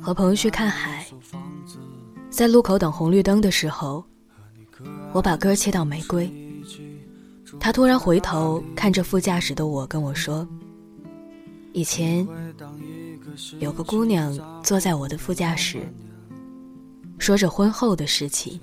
[0.00, 1.06] 和朋友去看海，
[2.30, 4.04] 在路口等红绿灯的时候，
[5.12, 6.30] 我把歌切到玫瑰。
[7.60, 10.46] 他突然回头看着副驾驶的我，跟我说
[11.72, 12.26] ：“以前
[13.60, 15.80] 有个姑娘坐在我的副驾驶，
[17.18, 18.58] 说着婚后的事情。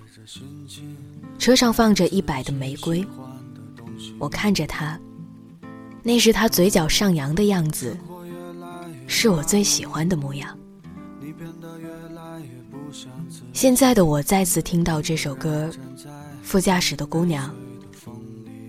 [1.38, 3.06] 车上放着一百的玫瑰，
[4.20, 5.00] 我看着她，
[6.04, 7.96] 那是她嘴角上扬的样子，
[9.08, 10.58] 是我最喜欢的模样。”
[13.54, 15.70] 现在的我再次听到这首歌，
[16.42, 17.54] 副驾驶的姑娘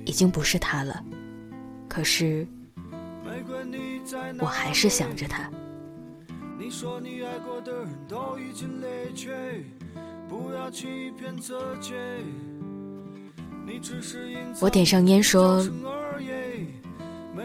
[0.05, 1.03] 已经不是她了，
[1.89, 2.47] 可是
[4.39, 5.51] 我还是想着她。
[14.61, 15.67] 我点上烟说：“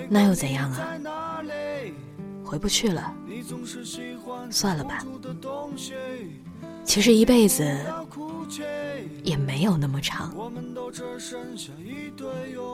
[0.10, 1.35] 那又怎样啊？
[2.46, 3.14] 回不去了，
[4.50, 5.04] 算了吧。”
[6.86, 7.66] 其实一辈子
[9.24, 10.32] 也没有那么长。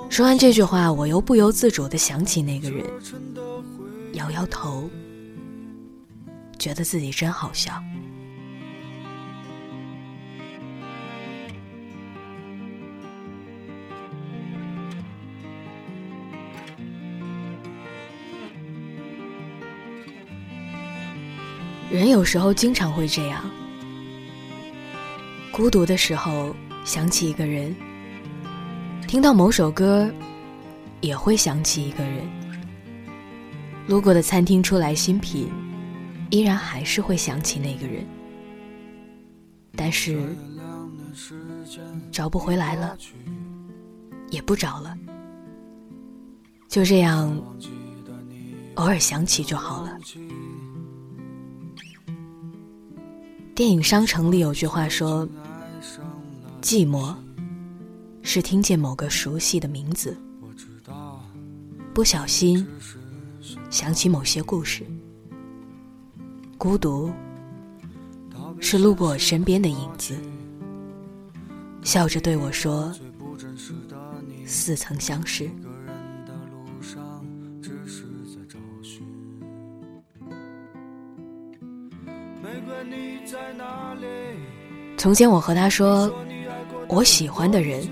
[0.10, 2.86] 说完这句话，我又不由自主的想起那个人，
[4.14, 4.90] 摇摇头，
[6.60, 7.82] 觉得自己真好笑。
[21.92, 23.44] 人有时候经常会这样。
[25.52, 27.76] 孤独的时候想起一个人，
[29.10, 30.10] 听到某首歌
[31.02, 32.26] 也会想起一个人。
[33.88, 35.52] 路过的餐厅出来新品，
[36.30, 38.08] 依然还是会想起那个人。
[39.76, 40.34] 但是
[42.10, 42.98] 找不回来了，
[44.30, 44.98] 也不找了，
[46.70, 47.38] 就这样
[48.76, 49.91] 偶尔想起就好了。
[53.62, 55.30] 电影《商城》里有句话说。
[56.64, 57.14] 寂寞，
[58.24, 60.18] 是听见某个熟悉的名字，
[61.94, 62.68] 不小心
[63.70, 64.84] 想起某些故事。
[66.58, 67.12] 孤独，
[68.60, 70.18] 是路过我身边的影子，
[71.84, 72.92] 笑着对我说
[74.44, 75.48] ：“似曾相识。”
[84.98, 86.14] 从前我和他说。
[86.94, 87.88] 我喜欢的人，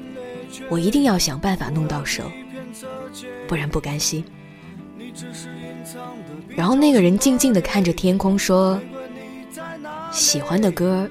[0.67, 2.29] 我一定要想办法弄到手，
[3.47, 4.21] 不然不甘心。
[6.49, 8.77] 然后那个人静静的看着天空说
[10.11, 11.09] ：“喜欢的歌，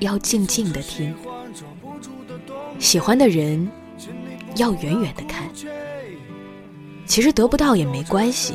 [0.00, 1.14] 要静静的听；
[2.80, 3.70] 喜欢的人，
[4.56, 5.48] 要远远的看。
[7.06, 8.54] 其实得不到也没关系，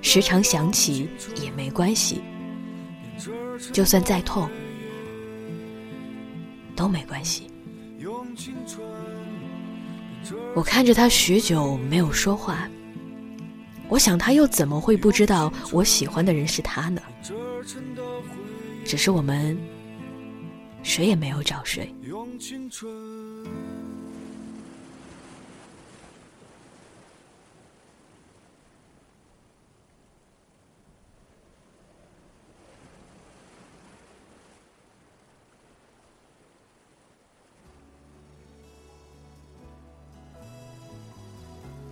[0.00, 1.08] 时常想起
[1.42, 2.22] 也没关系，
[3.72, 4.48] 就算再痛，
[6.74, 7.50] 都没关系。”
[10.54, 12.68] 我看着他许久没有说话，
[13.88, 17.00] 我想他又怎么会不知道我喜欢的人是他呢？
[18.84, 19.56] 只是我们
[20.82, 21.94] 谁也没有找谁。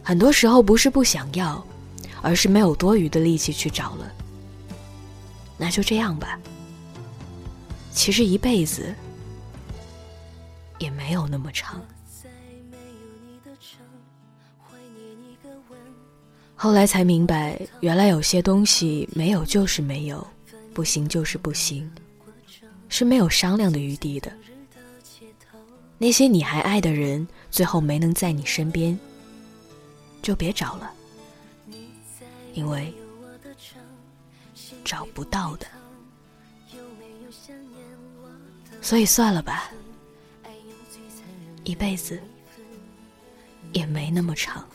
[0.05, 1.67] 很多时候不是不想要，
[2.21, 4.13] 而是没有多余的力气去找了。
[5.57, 6.39] 那就这样吧。
[7.91, 8.95] 其实一辈子
[10.79, 11.81] 也没有那么长。
[16.55, 20.27] 后来才明白，原来有些东西没有就是没有，
[20.75, 21.91] 不行就是不行，
[22.89, 24.31] 是没有商量的余地的。
[25.97, 28.99] 那些你还爱的人，最后没能在你身边。
[30.25, 30.91] 就别找了，
[32.55, 32.95] 因为
[34.83, 35.67] 找不到的，
[38.81, 39.71] 所以算了吧，
[41.65, 42.19] 一辈子
[43.75, 44.67] 也没那么长。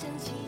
[0.00, 0.39] 想起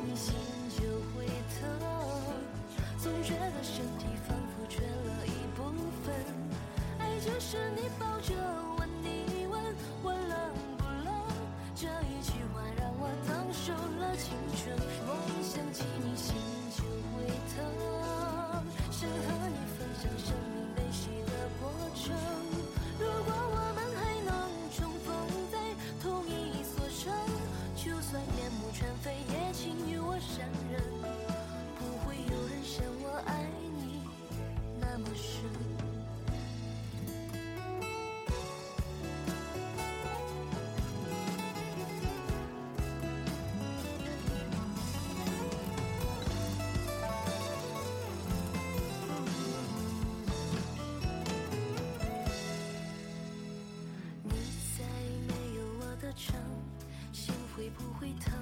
[57.62, 58.34] 会不会疼？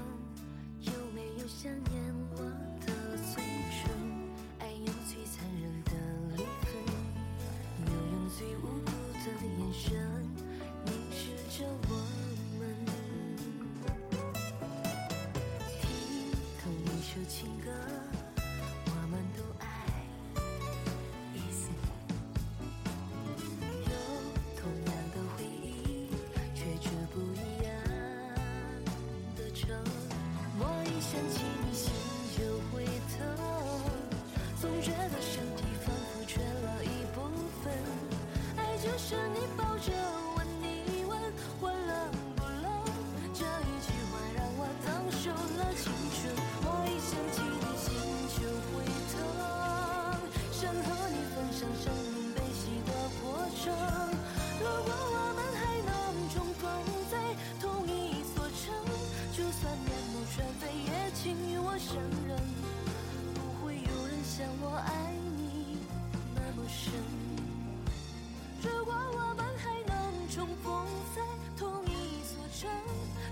[0.81, 2.02] 有没有想念
[2.32, 2.69] 我？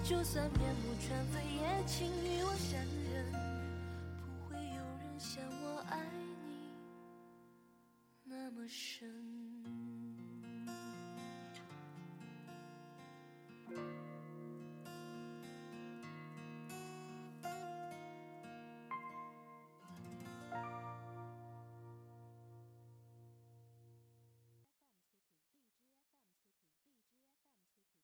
[0.08, 2.80] 就算面目全非也请与我相
[3.12, 3.30] 认
[4.16, 6.00] 不会有人像我爱
[6.46, 6.72] 你
[8.24, 9.37] 那么深。